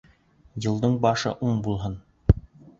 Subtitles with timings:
[0.67, 2.03] Йылдың башы уң булһын!